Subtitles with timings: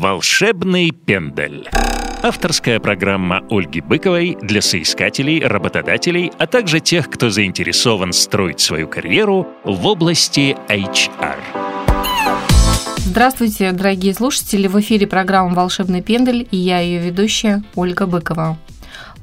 [0.00, 1.68] Волшебный пендель.
[2.22, 9.46] Авторская программа Ольги Быковой для соискателей, работодателей, а также тех, кто заинтересован строить свою карьеру
[9.62, 11.36] в области HR.
[12.96, 14.68] Здравствуйте, дорогие слушатели!
[14.68, 18.56] В эфире программа «Волшебный пендель» и я ее ведущая Ольга Быкова.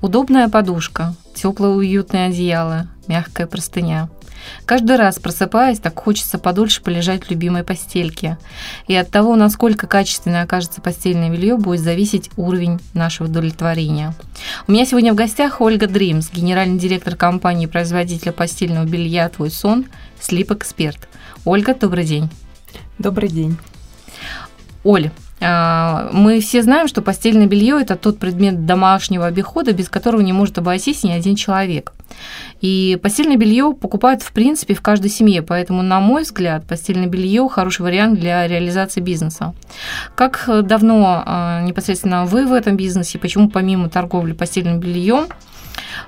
[0.02, 4.10] Удобная подушка, теплое уютное одеяло, мягкая простыня–
[4.66, 8.38] Каждый раз, просыпаясь, так хочется подольше полежать в любимой постельке.
[8.88, 14.14] И от того, насколько качественно окажется постельное белье, будет зависеть уровень нашего удовлетворения.
[14.68, 19.86] У меня сегодня в гостях Ольга Дримс, генеральный директор компании-производителя постельного белья «Твой сон»,
[20.20, 21.08] Слип Эксперт.
[21.46, 22.30] Ольга, добрый день.
[22.98, 23.58] Добрый день.
[24.84, 30.22] Оль, а, мы все знаем, что постельное белье это тот предмет домашнего обихода, без которого
[30.22, 31.94] не может обойтись ни один человек.
[32.62, 37.48] И постельное белье покупают в принципе в каждой семье, поэтому, на мой взгляд, постельное белье
[37.50, 39.54] хороший вариант для реализации бизнеса.
[40.16, 43.20] Как давно а, непосредственно вы в этом бизнесе?
[43.20, 45.28] Почему помимо торговли постельным бельем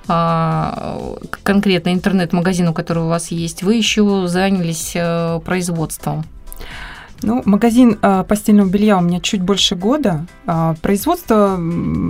[0.08, 6.26] а, конкретно интернет-магазину, который у вас есть, вы еще занялись э, производством?
[7.22, 10.26] Ну, магазин э, постельного белья у меня чуть больше года.
[10.46, 11.60] Э, производство,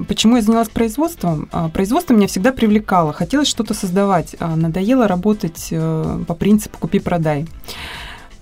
[0.07, 1.49] почему я занялась производством?
[1.51, 4.35] Э, производство меня всегда привлекало, хотелось что-то создавать.
[4.39, 7.47] Э, надоело работать э, по принципу «купи-продай».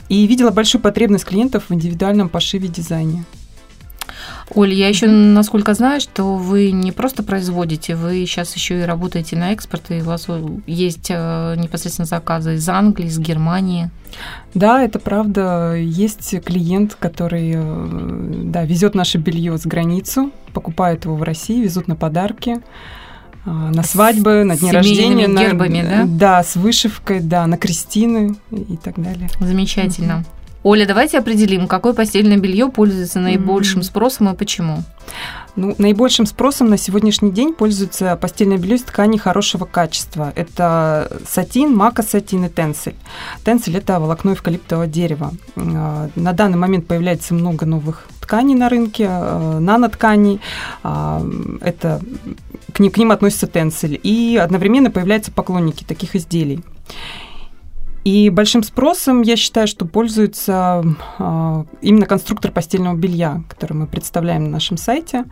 [0.10, 3.26] И видела большую потребность клиентов в индивидуальном пошиве дизайне.
[4.56, 9.36] Оль, я еще, насколько знаю, что вы не просто производите, вы сейчас еще и работаете
[9.36, 10.28] на экспорт, и у вас
[10.66, 13.90] есть э, непосредственно заказы из Англии, из Германии.
[14.54, 15.76] Да, это правда.
[15.76, 21.90] Есть клиент, который э, да, везет наше белье за границу, покупает его в России, везут
[21.90, 22.62] на подарки
[23.46, 26.06] э, на свадьбы, на дни рождения, гербами, на, да?
[26.06, 29.30] Да, с вышивкой, да, на крестины и так далее.
[29.42, 30.20] Замечательно.
[30.20, 30.26] Угу.
[30.64, 34.84] Оля, давайте определим, какое постельное белье пользуется наибольшим спросом и почему.
[35.56, 40.32] Ну, наибольшим спросом на сегодняшний день пользуется постельное белье из ткани хорошего качества.
[40.36, 42.96] Это сатин, мака-сатин и тенсель.
[43.44, 45.32] Тенсель– это волокно эвкалиптового дерева.
[45.56, 50.42] А, на данный момент появляется много новых тканей на рынке, а, нанотканей.
[50.84, 51.26] А,
[51.62, 52.02] это,
[52.74, 54.00] к ним, к ним относится тенсель.
[54.04, 56.62] И одновременно появляются поклонники таких изделий.
[58.08, 60.82] И большим спросом, я считаю, что пользуется
[61.20, 65.26] э, именно конструктор постельного белья, который мы представляем на нашем сайте.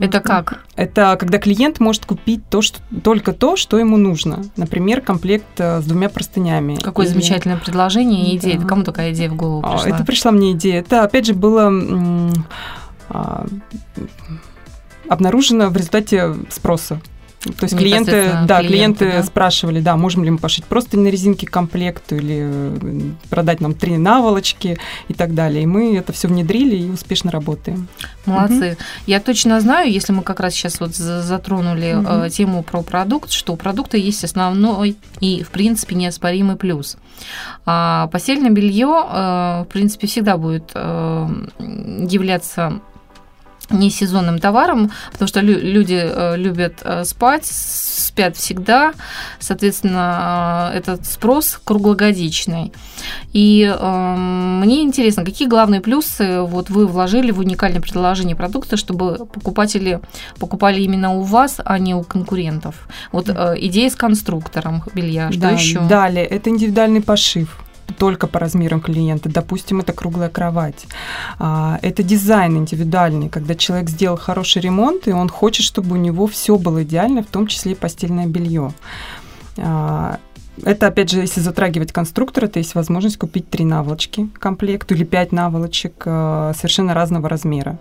[0.00, 0.64] Это как?
[0.74, 4.42] Это когда клиент может купить то, что, только то, что ему нужно.
[4.56, 6.74] Например, комплект э, с двумя простынями.
[6.82, 7.12] Какое Или...
[7.12, 8.58] замечательное предложение и идея.
[8.58, 8.66] Да.
[8.66, 9.94] Кому такая идея в голову а, пришла?
[9.94, 10.80] Это пришла мне идея.
[10.80, 11.72] Это, опять же, было
[13.08, 13.46] а,
[15.08, 17.00] обнаружено в результате спроса
[17.40, 19.22] то есть клиенты, да, клиенты, клиенты да?
[19.22, 23.98] спрашивали, да, можем ли мы пошить просто на резинке комплект или э, продать нам три
[23.98, 25.62] наволочки и так далее.
[25.62, 27.88] И мы это все внедрили и успешно работаем.
[28.24, 28.72] Молодцы.
[28.72, 28.78] Угу.
[29.06, 32.28] Я точно знаю, если мы как раз сейчас вот затронули угу.
[32.30, 36.96] тему про продукт, что у продукта есть основной и, в принципе, неоспоримый плюс.
[37.64, 42.80] А постельное белье, э, в принципе, всегда будет являться
[43.70, 48.92] не сезонным товаром, потому что люди э, любят э, спать, спят всегда,
[49.38, 52.72] соответственно, э, этот спрос круглогодичный.
[53.32, 59.26] И э, мне интересно, какие главные плюсы вот вы вложили в уникальное предложение продукта, чтобы
[59.26, 60.00] покупатели
[60.38, 62.88] покупали именно у вас, а не у конкурентов?
[63.12, 65.80] Вот э, идея с конструктором белья, что да, еще?
[65.80, 69.28] Далее, это индивидуальный пошив только по размерам клиента.
[69.28, 70.86] Допустим, это круглая кровать.
[71.38, 76.26] А, это дизайн индивидуальный, когда человек сделал хороший ремонт, и он хочет, чтобы у него
[76.26, 78.72] все было идеально, в том числе и постельное белье.
[79.58, 80.18] А,
[80.62, 85.32] это, опять же, если затрагивать конструктор, то есть возможность купить три наволочки комплект или пять
[85.32, 87.78] наволочек а, совершенно разного размера.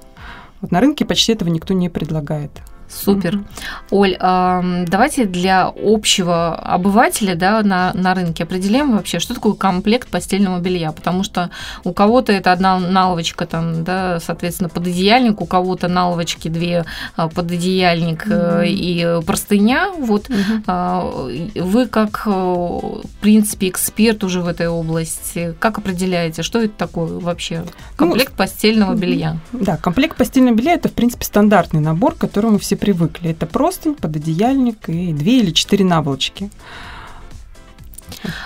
[0.62, 2.52] Вот на рынке почти этого никто не предлагает.
[2.88, 3.36] Супер.
[3.36, 3.46] Mm-hmm.
[3.92, 10.08] Оль, э, давайте для общего обывателя да, на, на рынке определим вообще, что такое комплект
[10.10, 11.50] постельного белья, потому что
[11.84, 16.86] у кого-то это одна наловочка, там, да, соответственно, пододеяльник, у кого-то наловочки две,
[17.16, 18.68] а, пододеяльник mm-hmm.
[18.68, 19.92] и простыня.
[19.98, 21.62] Вот mm-hmm.
[21.62, 27.08] вы как, э, в принципе, эксперт уже в этой области, как определяете, что это такое
[27.20, 27.64] вообще?
[27.66, 29.38] Ну, комплект ну, постельного белья.
[29.52, 33.32] Да, комплект постельного белья– это, в принципе, стандартный набор, к которому все привыкли.
[33.32, 36.50] Это простынь, пододеяльник и две или четыре наволочки.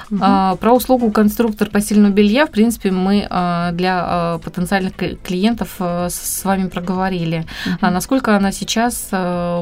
[0.10, 0.20] Угу.
[0.20, 6.68] Про услугу конструктор постельного белья, в принципе, мы а, для а, потенциальных клиентов с вами
[6.68, 7.46] проговорили.
[7.66, 7.76] Угу.
[7.82, 9.10] А насколько она сейчас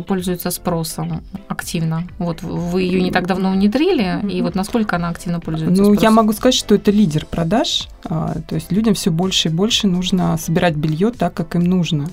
[0.07, 2.07] пользуется спросом активно?
[2.17, 4.27] Вот вы ее не так давно внедрили, угу.
[4.27, 6.03] и вот насколько она активно пользуется ну, спросом?
[6.03, 7.87] Я могу сказать, что это лидер продаж.
[8.03, 12.09] То есть людям все больше и больше нужно собирать белье так, как им нужно.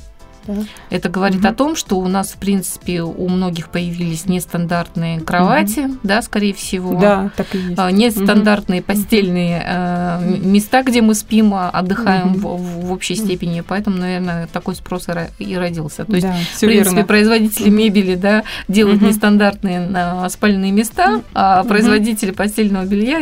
[0.47, 0.55] Да.
[0.91, 1.49] Это говорит угу.
[1.49, 5.99] о том, что у нас, в принципе, у многих появились нестандартные кровати, угу.
[6.03, 6.99] да, скорее всего.
[6.99, 7.79] Да, так и есть.
[7.79, 8.87] А, нестандартные угу.
[8.87, 12.57] постельные э, места, где мы спим, а, отдыхаем угу.
[12.57, 13.63] в, в общей степени.
[13.67, 15.07] Поэтому, наверное, такой спрос
[15.39, 16.05] и родился.
[16.05, 17.05] То есть, да, в принципе, верно.
[17.05, 19.09] производители мебели да, делают угу.
[19.09, 21.69] нестандартные спальные места, а угу.
[21.69, 23.21] производители постельного белья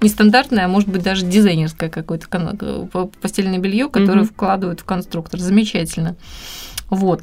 [0.00, 2.26] нестандартное, а может быть даже дизайнерское какое-то
[3.20, 4.28] постельное белье, которое угу.
[4.28, 5.40] вкладывают в конструктор.
[5.40, 6.16] Замечательно.
[6.92, 7.22] Вот.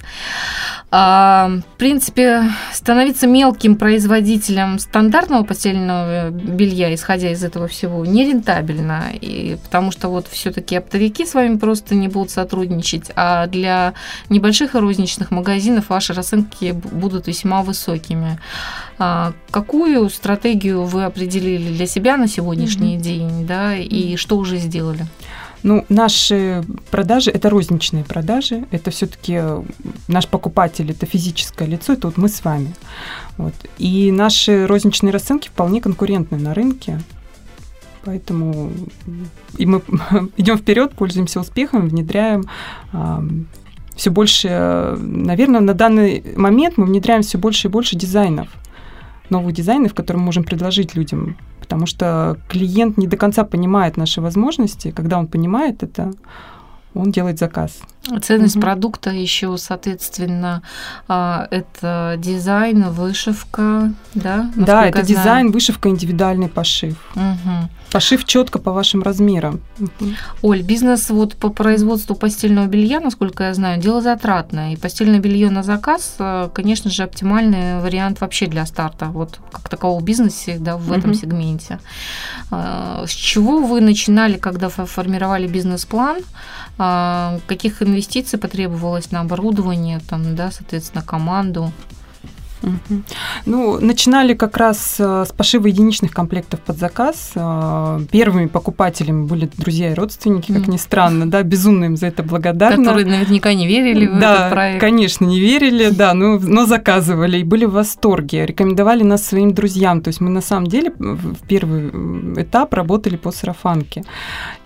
[0.89, 9.57] А, в принципе, становиться мелким производителем стандартного постельного белья, исходя из этого всего, нерентабельно, и,
[9.63, 13.93] потому что вот все-таки оптовики с вами просто не будут сотрудничать, а для
[14.29, 18.39] небольших и розничных магазинов ваши расценки будут весьма высокими.
[18.97, 23.01] А, какую стратегию вы определили для себя на сегодняшний mm-hmm.
[23.01, 25.05] день, да, и что уже сделали?
[25.63, 29.41] Ну, наши продажи это розничные продажи, это все-таки
[30.07, 32.73] наш покупатель, это физическое лицо, это вот мы с вами.
[33.37, 33.53] Вот.
[33.77, 36.99] И наши розничные расценки вполне конкурентны на рынке.
[38.05, 38.71] Поэтому
[39.57, 39.81] и мы
[40.37, 42.45] идем вперед, пользуемся успехом, внедряем
[42.93, 43.19] э,
[43.99, 48.47] все больше, наверное, на данный момент мы внедряем все больше и больше дизайнов,
[49.31, 51.37] новых дизайнов, которые мы можем предложить людям
[51.69, 54.89] потому что клиент не до конца понимает наши возможности.
[54.89, 56.13] Когда он понимает это,
[56.95, 57.79] он делает заказ.
[58.21, 58.61] Ценность угу.
[58.61, 60.61] продукта еще, соответственно,
[61.07, 64.49] а, это дизайн, вышивка, да?
[64.55, 66.95] Да, это дизайн, вышивка, индивидуальный пошив.
[67.15, 67.69] Угу.
[67.91, 69.61] Пошив четко по вашим размерам.
[69.79, 70.09] Угу.
[70.43, 74.73] Оль, бизнес вот по производству постельного белья, насколько я знаю, дело затратное.
[74.73, 79.69] И постельное белье на заказ, а, конечно же, оптимальный вариант вообще для старта, вот как
[79.69, 81.19] такового бизнеса, да, в этом угу.
[81.19, 81.79] сегменте.
[82.51, 86.17] А, с чего вы начинали, когда формировали бизнес-план?
[86.77, 87.98] Каких инвестиций
[88.37, 91.71] потребовалось на оборудование, там, да, соответственно, команду?
[92.61, 93.01] Угу.
[93.45, 97.31] Ну, начинали как раз э, с пошива единичных комплектов под заказ.
[97.35, 102.23] Э, первыми покупателями были друзья и родственники, как ни странно, да, безумно им за это
[102.23, 102.83] благодарны.
[102.83, 104.81] Которые наверняка не верили в да, этот проект.
[104.81, 110.01] конечно, не верили, да, но, но заказывали и были в восторге, рекомендовали нас своим друзьям.
[110.01, 111.89] То есть мы на самом деле в первый
[112.41, 114.03] этап работали по сарафанке.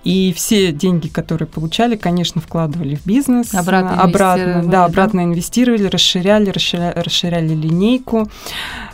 [0.03, 3.53] И все деньги, которые получали, конечно, вкладывали в бизнес.
[3.53, 5.23] Обратно, обратно да, обратно да?
[5.25, 8.29] инвестировали, расширяли, расширяли, расширяли линейку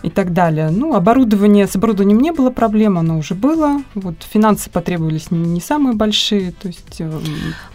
[0.03, 0.69] и так далее.
[0.69, 3.81] Ну, оборудование, с оборудованием не было проблем, оно уже было.
[3.95, 6.99] Вот финансы потребовались не, не самые большие, то есть...
[7.01, 7.19] Э,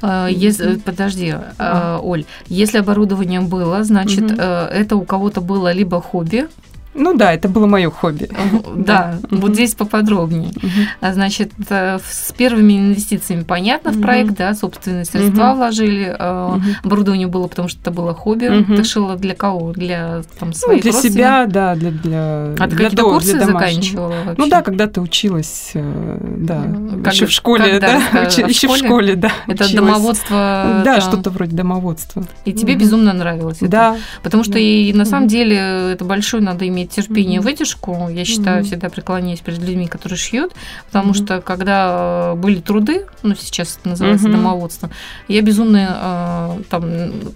[0.00, 1.54] а, если, подожди, а.
[1.58, 2.00] а.
[2.00, 4.40] Оль, если оборудование было, значит, угу.
[4.40, 6.46] это у кого-то было либо хобби,
[6.94, 8.29] ну да, это было мое хобби.
[8.76, 10.52] Да, вот здесь поподробнее.
[11.00, 17.46] Значит, э, с первыми инвестициями понятно в проект, да, собственные средства вложили, э, оборудование было,
[17.46, 18.64] потому что это было хобби.
[18.76, 19.73] Ты шила для кого?
[19.73, 24.49] Для там ну, своих Для себя, да, для для А ты какие-то курсы заканчивала Ну
[24.49, 26.64] да, когда ты училась, э, да,
[27.11, 29.32] еще в школе, да, еще в школе, да.
[29.46, 30.82] Это домоводство.
[30.85, 32.25] Да, что-то вроде домоводства.
[32.44, 33.69] И тебе безумно нравилось это.
[33.69, 33.96] Да.
[34.23, 35.56] Потому что и на самом деле
[35.93, 37.44] это большое надо иметь терпение, mm-hmm.
[37.44, 38.08] выдержку.
[38.10, 38.66] Я считаю, mm-hmm.
[38.66, 40.52] всегда преклоняюсь перед людьми, которые шьют,
[40.86, 41.25] потому mm-hmm.
[41.25, 44.32] что когда э, были труды, ну сейчас это называется mm-hmm.
[44.32, 44.90] домоводство,
[45.28, 46.84] я безумно э, там,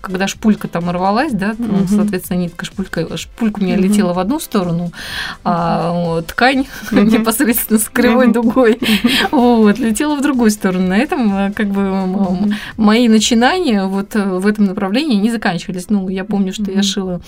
[0.00, 1.88] когда шпулька там рвалась, да, там, mm-hmm.
[1.88, 3.80] соответственно, нитка шпулька, шпулька у меня mm-hmm.
[3.80, 4.92] летела в одну сторону,
[5.44, 7.18] а ткань mm-hmm.
[7.18, 8.32] непосредственно с кривой mm-hmm.
[8.32, 8.78] дугой
[9.30, 10.88] вот, летела в другую сторону.
[10.88, 12.54] На этом э, как бы mm-hmm.
[12.76, 15.90] мои начинания вот в этом направлении не заканчивались.
[15.90, 16.76] Ну, я помню, что mm-hmm.
[16.76, 17.20] я шила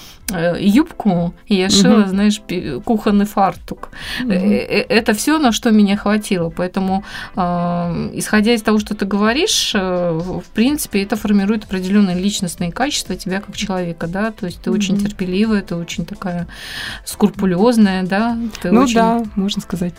[0.58, 2.40] юбку, и я шила знаешь,
[2.84, 3.88] кухонный фартук.
[4.22, 4.86] Mm-hmm.
[4.88, 6.50] Это все, на что меня хватило.
[6.50, 7.04] Поэтому,
[7.36, 13.56] исходя из того, что ты говоришь, в принципе, это формирует определенные личностные качества тебя как
[13.56, 14.74] человека, да, то есть ты mm-hmm.
[14.74, 16.46] очень терпеливая, ты очень такая
[17.04, 18.36] скрупулезная, да.
[18.60, 18.94] Ты ну очень...
[18.94, 19.94] да, можно сказать.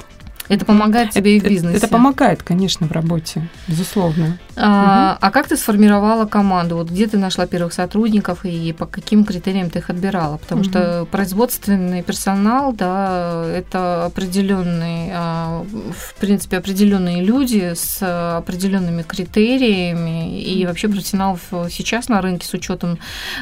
[0.51, 1.77] Это помогает тебе это, и в бизнесе.
[1.77, 4.37] Это, помогает, конечно, в работе, безусловно.
[4.57, 5.17] А, угу.
[5.21, 6.75] а как ты сформировала команду?
[6.75, 10.35] Вот где ты нашла первых сотрудников и по каким критериям ты их отбирала?
[10.37, 10.69] Потому угу.
[10.69, 20.65] что производственный персонал, да, это определенные, а, в принципе, определенные люди с определенными критериями и
[20.65, 21.39] вообще профессионалов
[21.69, 22.99] сейчас на рынке с учетом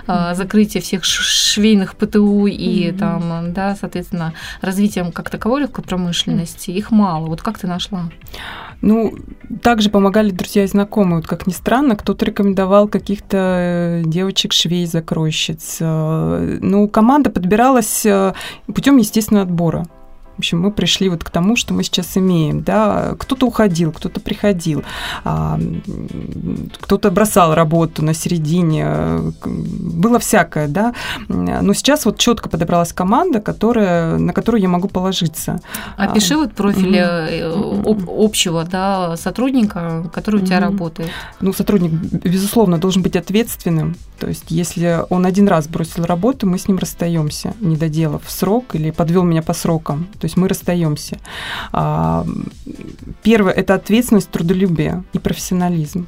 [0.07, 0.13] угу.
[0.33, 2.99] закрытия всех швейных ПТУ и угу.
[2.99, 7.27] там, да, соответственно, развитием как таковой легкой промышленности, их мало.
[7.27, 8.09] Вот как ты нашла?
[8.81, 9.13] Ну,
[9.61, 11.17] также помогали друзья и знакомые.
[11.17, 15.77] Вот как ни странно, кто-то рекомендовал каких-то э, девочек-швей, закройщиц.
[15.81, 18.33] Э, ну, команда подбиралась э,
[18.67, 19.85] путем естественного отбора.
[20.39, 22.61] В общем, мы пришли вот к тому, что мы сейчас имеем.
[22.61, 23.13] Да?
[23.19, 24.83] Кто-то уходил, кто-то приходил,
[25.25, 25.59] а,
[26.79, 29.33] кто-то бросал работу на середине.
[29.43, 30.93] Было всякое, да.
[31.27, 35.59] Но сейчас вот четко подобралась команда, которая, на которую я могу положиться.
[35.97, 38.25] Опиши вот профиль mm-hmm.
[38.25, 40.61] общего да, сотрудника, который у тебя mm-hmm.
[40.61, 41.09] работает.
[41.41, 43.97] Ну, сотрудник, безусловно, должен быть ответственным.
[44.19, 48.75] То есть, если он один раз бросил работу, мы с ним расстаемся, не доделав срок
[48.75, 50.07] или подвел меня по срокам.
[50.19, 51.19] То есть мы расстаемся.
[51.71, 52.25] А,
[53.23, 56.07] первое– это ответственность, трудолюбие и профессионализм.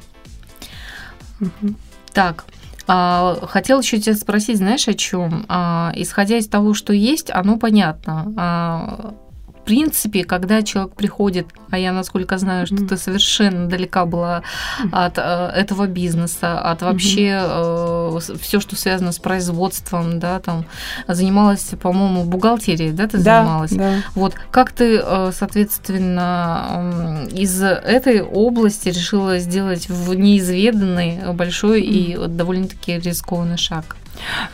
[2.12, 2.44] Так,
[2.86, 5.44] а, хотел еще тебя спросить, знаешь, о чем?
[5.48, 8.32] А, исходя из того, что есть, оно понятно.
[8.36, 9.14] А,
[9.62, 12.88] в принципе, когда человек приходит, а я, насколько знаю, что mm-hmm.
[12.88, 14.42] ты совершенно далека была
[14.90, 18.32] от э, этого бизнеса, от вообще mm-hmm.
[18.32, 20.64] э, все, что связано с производством, да, там
[21.06, 23.70] занималась, по-моему, бухгалтерией, да, ты да, занималась.
[23.70, 24.02] Да.
[24.16, 32.24] Вот как ты, э, соответственно, из этой области решила сделать в неизведанный большой mm-hmm.
[32.24, 33.96] и довольно-таки рискованный шаг?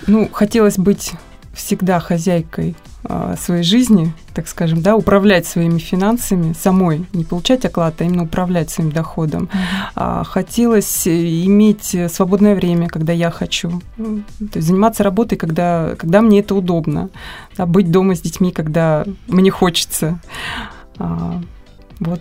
[0.06, 1.12] Ну, хотелось быть
[1.58, 8.00] всегда хозяйкой а, своей жизни, так скажем, да, управлять своими финансами самой, не получать оклад,
[8.00, 9.48] а именно управлять своим доходом.
[9.94, 10.24] Mm-hmm.
[10.24, 16.54] Хотелось иметь свободное время, когда я хочу, то есть заниматься работой, когда, когда мне это
[16.54, 17.10] удобно,
[17.56, 20.20] да, быть дома с детьми, когда мне хочется.
[20.98, 21.40] А,
[22.00, 22.20] вот.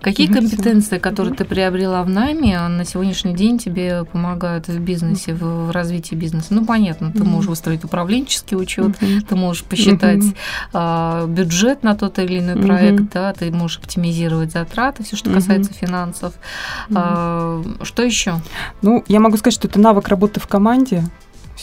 [0.00, 5.34] Какие угу, компетенции, которые ты приобрела в найме, на сегодняшний день тебе помогают в бизнесе,
[5.34, 6.48] в, в развитии бизнеса?
[6.50, 9.20] Ну, понятно, ты можешь выстроить управленческий учет, угу.
[9.28, 10.34] ты можешь посчитать угу.
[10.72, 15.72] а, бюджет на тот или иной проект, да, ты можешь оптимизировать затраты, все, что касается
[15.72, 16.34] финансов.
[16.88, 16.96] Угу.
[16.98, 18.40] А, что еще?
[18.82, 21.04] Ну, я могу сказать, что это навык работы в команде,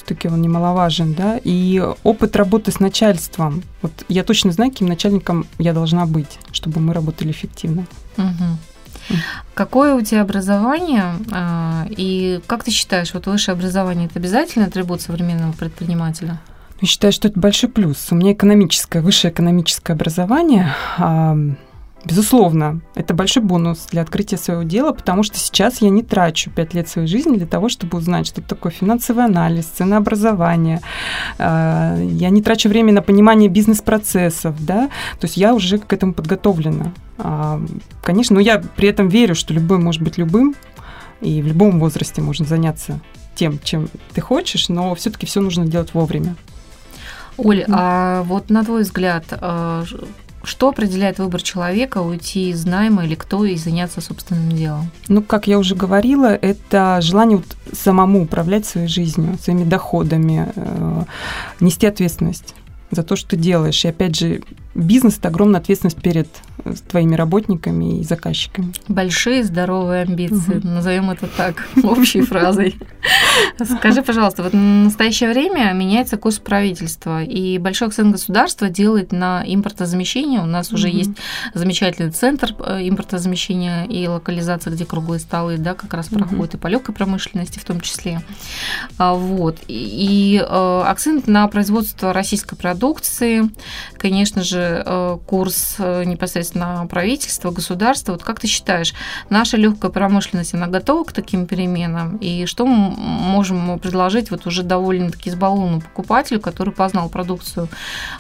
[0.02, 3.64] все-таки он немаловажен, да, и опыт работы с начальством.
[3.82, 7.86] Вот я точно знаю, каким начальником я должна быть, чтобы мы работали эффективно.
[8.18, 9.16] Угу.
[9.54, 11.16] Какое у тебя образование?
[11.32, 16.40] А, и как ты считаешь, вот высшее образование это обязательно атрибут современного предпринимателя?
[16.80, 18.08] Я считаю, что это большой плюс.
[18.12, 20.74] У меня экономическое, высшее экономическое образование.
[22.04, 26.74] Безусловно, это большой бонус для открытия своего дела, потому что сейчас я не трачу пять
[26.74, 30.82] лет своей жизни для того, чтобы узнать, что такое финансовый анализ, ценообразование.
[31.38, 34.88] А, я не трачу время на понимание бизнес-процессов, да,
[35.20, 36.92] то есть я уже к этому подготовлена.
[37.20, 37.62] А,
[38.02, 40.56] конечно, но я при этом верю, что любой может быть любым,
[41.22, 43.00] и в любом возрасте можно заняться
[43.36, 46.36] тем, чем ты хочешь, но все-таки все нужно делать вовремя.
[47.38, 49.84] Оль, а вот на твой взгляд, а,
[50.44, 54.90] что определяет выбор человека уйти из найма или кто и заняться собственным делом?
[55.08, 57.42] Ну, как я уже говорила, это желание
[57.74, 61.04] самому управлять своей жизнью, своими доходами, э,
[61.60, 62.56] нести ответственность
[62.92, 63.84] за то, что ты делаешь.
[63.86, 64.42] И опять же,
[64.76, 66.28] бизнес– это огромная ответственность перед
[66.64, 68.74] э, твоими работниками и заказчиками.
[68.88, 70.68] Большие здоровые амбиции, угу.
[70.68, 72.78] назовем это так, общей фразой.
[73.64, 79.44] Скажи, пожалуйста, вот в настоящее время меняется курс правительства, и большой акцент государства делает на
[79.46, 80.42] импортозамещение.
[80.42, 81.12] У нас уже есть
[81.54, 86.68] замечательный центр э, импортозамещения и локализации, где круглые столы, да, как раз проходят и по
[86.68, 88.22] легкой промышленности в том числе.
[88.98, 89.58] А, вот.
[89.68, 92.81] И э, акцент на производство российской продукции,
[93.98, 98.14] конечно же, Э, курс э, непосредственно правительства, государства.
[98.14, 98.94] Вот как ты считаешь,
[99.30, 102.18] наша легкая промышленность, она готова к таким переменам?
[102.18, 107.70] И что мы можем предложить вот уже довольно-таки избалованному покупателю, который познал продукцию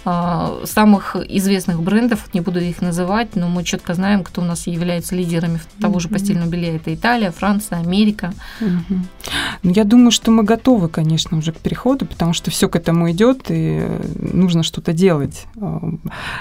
[0.06, 4.68] э, самых известных брендов, не буду их называть, но мы четко знаем, кто у нас
[4.68, 6.76] является лидерами того же постельного белья.
[6.76, 8.34] Это Италия, Франция, Америка.
[9.64, 13.12] Ну, я думаю, что мы готовы, конечно, уже к переходу, потому что все к этому
[13.12, 15.48] идет, и нужно что-то делать.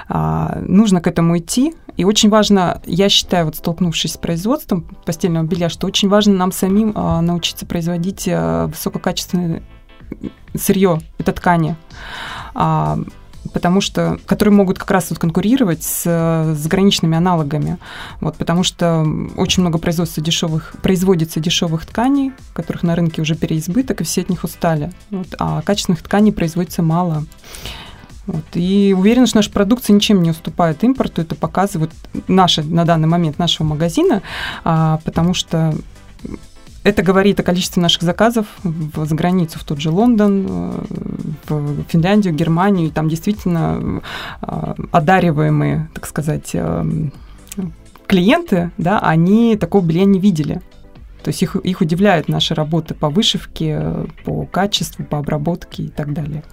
[0.08, 1.74] А, нужно к этому идти.
[1.96, 6.52] И очень важно, я считаю, вот столкнувшись с производством постельного белья, что очень важно нам
[6.52, 9.62] самим а, научиться производить а, высококачественное
[10.54, 11.76] сырье, это ткани
[13.52, 17.78] потому что, которые могут как раз вот конкурировать с заграничными аналогами,
[18.20, 24.00] вот, потому что очень много производства дешевых, производится дешевых тканей, которых на рынке уже переизбыток,
[24.00, 27.24] и все от них устали, вот, а качественных тканей производится мало.
[28.26, 28.44] Вот.
[28.54, 31.22] И уверена, что наша продукция ничем не уступает импорту.
[31.22, 31.90] Это показывает
[32.28, 34.22] наши, на данный момент нашего магазина,
[34.64, 35.74] а, потому что
[36.82, 40.72] это говорит о количестве наших заказов в, за границу, в тот же Лондон, э,
[41.48, 42.88] в Финляндию, Германию.
[42.88, 44.02] И там действительно
[44.40, 46.84] а, одариваемые, так сказать, э,
[48.06, 50.62] клиенты, да, они такого белья не видели.
[51.22, 56.14] То есть их, их удивляют наши работы по вышивке, по качеству, по обработке и так
[56.14, 56.44] далее.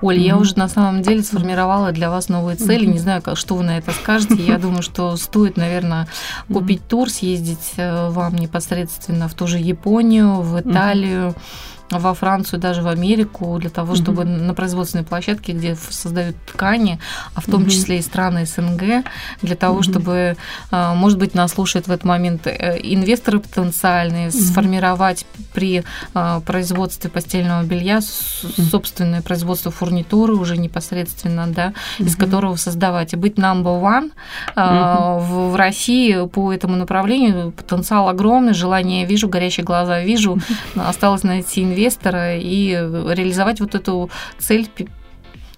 [0.00, 0.26] Оль, mm-hmm.
[0.26, 2.86] я уже на самом деле сформировала для вас новые цели.
[2.86, 2.92] Mm-hmm.
[2.92, 4.34] Не знаю, что вы на это скажете.
[4.34, 6.08] Я думаю, что стоит, наверное,
[6.52, 6.88] купить mm-hmm.
[6.88, 11.30] тур, съездить э, вам непосредственно в ту же Японию, в Италию.
[11.30, 14.42] Mm-hmm во Францию, даже в Америку, для того, чтобы mm-hmm.
[14.42, 16.98] на производственной площадке, где создают ткани,
[17.34, 17.70] а в том mm-hmm.
[17.70, 19.04] числе и страны СНГ,
[19.42, 19.90] для того, mm-hmm.
[19.90, 20.36] чтобы,
[20.70, 24.40] а, может быть, нас слушают в этот момент э, инвесторы потенциальные, mm-hmm.
[24.40, 25.84] сформировать при
[26.44, 32.06] производстве постельного белья собственное производство фурнитуры уже непосредственно, да, mm-hmm.
[32.06, 34.10] из которого создавать и быть number one
[34.56, 35.20] mm-hmm.
[35.20, 40.88] в, в России по этому направлению потенциал огромный, желание вижу, горящие глаза вижу, mm-hmm.
[40.88, 44.68] осталось найти инвестора и реализовать вот эту цель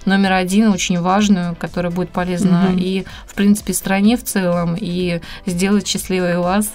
[0.04, 2.78] номер один, очень важную, которая будет полезна угу.
[2.78, 6.72] и, в принципе, стране в целом, и сделать счастливой вас,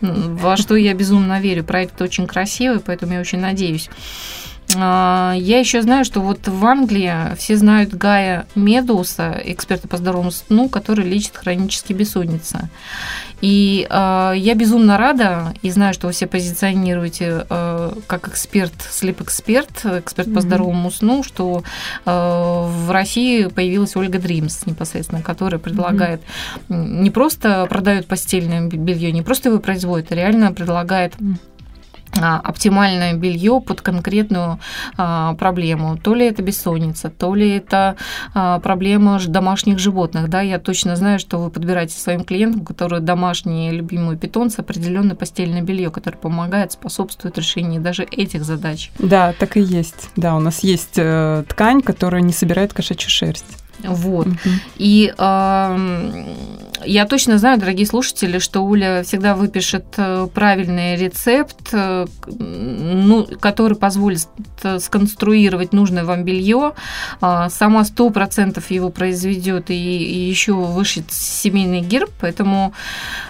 [0.00, 1.64] во что я безумно верю.
[1.64, 3.90] Проект очень красивый, поэтому я очень надеюсь.
[4.74, 10.30] А, я еще знаю, что вот в Англии все знают Гая Медуса, эксперта по здоровому
[10.30, 12.68] сну, который лечит хронические бессонницы.
[13.42, 19.84] И э, я безумно рада и знаю, что вы себя позиционируете э, как эксперт, слеп-эксперт,
[19.84, 20.34] эксперт mm-hmm.
[20.34, 21.62] по здоровому сну, что
[22.04, 26.22] э, в России появилась Ольга Дримс непосредственно, которая предлагает
[26.68, 27.02] mm-hmm.
[27.02, 31.14] не просто продает постельное белье, не просто его производит, а реально предлагает
[32.14, 34.58] оптимальное белье под конкретную
[34.96, 35.96] а, проблему.
[35.96, 37.96] То ли это бессонница, то ли это
[38.34, 40.28] а, проблема домашних животных.
[40.28, 45.62] Да, я точно знаю, что вы подбираете своим клиентам, которые домашние любимые питомцы, определенное постельное
[45.62, 48.90] белье, которое помогает, способствует решению даже этих задач.
[48.98, 50.10] Да, так и есть.
[50.16, 53.65] Да, у нас есть э, ткань, которая не собирает кошачью шерсть.
[53.82, 54.26] Вот.
[54.26, 54.36] Угу.
[54.78, 56.34] И э,
[56.84, 63.76] я точно знаю, дорогие слушатели, что Уля всегда выпишет э, правильный рецепт, э, ну, который
[63.76, 64.28] позволит
[64.62, 66.72] э, сконструировать нужное вам белье.
[67.20, 72.10] Э, сама сто процентов его произведет и, и еще вышит семейный герб.
[72.20, 72.72] Поэтому,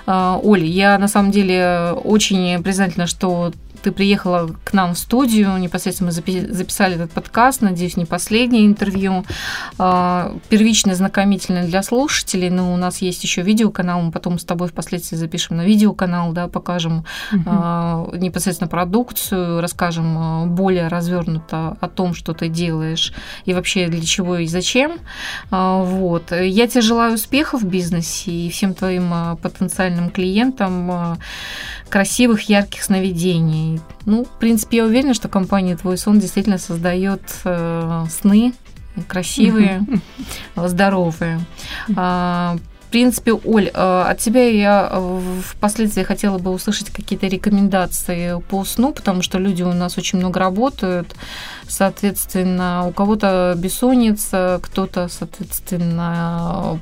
[0.06, 3.52] э, Оля, я на самом деле очень признательна, что
[3.86, 6.12] ты приехала к нам в студию, непосредственно мы
[6.52, 9.24] записали этот подкаст, надеюсь, не последнее интервью.
[9.78, 14.66] А, первичное знакомительное для слушателей, но у нас есть еще видеоканал, мы потом с тобой
[14.66, 18.16] впоследствии запишем на видеоканал, да, покажем угу.
[18.16, 23.12] непосредственно продукцию, расскажем а, более развернуто о том, что ты делаешь
[23.44, 24.98] и вообще для чего и зачем.
[25.52, 26.32] Вот.
[26.32, 31.18] Я тебе желаю успехов в бизнесе и всем твоим потенциальным клиентам
[31.88, 33.80] красивых, ярких сновидений.
[34.04, 38.54] Ну, в принципе, я уверена, что компания «Твой сон» действительно создает э, сны
[39.08, 39.84] красивые,
[40.56, 41.40] здоровые.
[41.96, 48.40] А, в принципе, Оль, э, от тебя я э, впоследствии хотела бы услышать какие-то рекомендации
[48.48, 51.14] по сну, потому что люди у нас очень много работают.
[51.68, 56.80] Соответственно, у кого-то бессонница, кто-то, соответственно,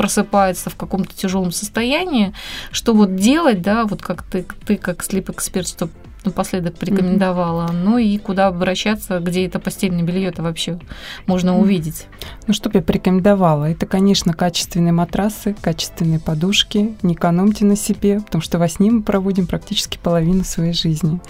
[0.00, 2.32] просыпается в каком-то тяжелом состоянии,
[2.70, 5.92] что вот делать, да, вот как ты, ты как слип-эксперт, чтобы
[6.24, 7.68] напоследок порекомендовала.
[7.68, 7.82] Mm-hmm.
[7.84, 10.78] Ну и куда обращаться, где это постельное белье это вообще
[11.26, 11.60] можно mm-hmm.
[11.60, 12.06] увидеть.
[12.46, 13.70] Ну, что бы я порекомендовала?
[13.70, 16.96] Это, конечно, качественные матрасы, качественные подушки.
[17.02, 21.20] Не экономьте на себе, потому что во сне мы проводим практически половину своей жизни.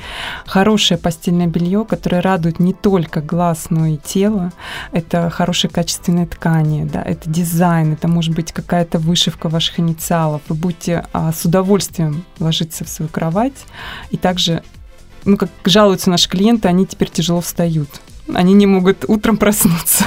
[0.47, 4.53] Хорошее постельное белье, которое радует не только глаз, но и тело.
[4.93, 10.43] Это хорошие качественные ткани, да, это дизайн, это может быть какая-то вышивка ваших инициалов.
[10.49, 13.67] Вы будете а, с удовольствием ложиться в свою кровать
[14.11, 14.63] и также
[15.25, 17.89] ну, как жалуются наши клиенты, они теперь тяжело встают.
[18.33, 20.05] Они не могут утром проснуться.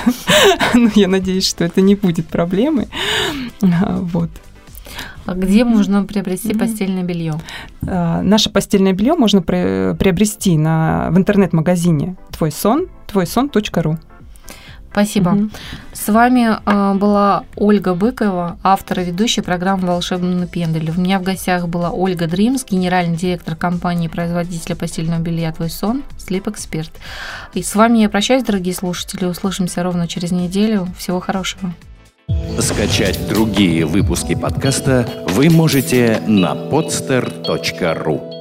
[0.73, 2.87] Но ну, я надеюсь, что это не будет проблемой.
[3.61, 4.29] Вот.
[5.25, 6.59] А где можно приобрести mm-hmm.
[6.59, 7.39] постельное белье?
[7.87, 13.97] А, наше постельное белье можно приобрести на, в интернет-магазине твой сон, твойсон.ру.
[14.93, 15.29] Спасибо.
[15.29, 15.49] Угу.
[15.91, 20.91] С вами э, была Ольга Быкова, автор и ведущая программы «Волшебный пендель».
[20.95, 26.03] У меня в гостях была Ольга Дримс, генеральный директор компании производителя постельного белья «Твой сон»,
[26.19, 26.91] Sleep Expert.
[27.55, 29.25] И с вами я прощаюсь, дорогие слушатели.
[29.25, 30.87] Услышимся ровно через неделю.
[30.95, 31.73] Всего хорошего.
[32.59, 38.32] Скачать другие выпуски подкаста вы можете на podster.ru